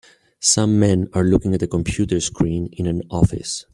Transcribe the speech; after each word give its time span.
Some 0.39 0.79
men 0.79 1.09
are 1.13 1.23
looking 1.23 1.53
at 1.53 1.61
a 1.61 1.67
computer 1.67 2.19
screen 2.19 2.73
in 2.73 2.87
an 2.87 3.03
office. 3.11 3.67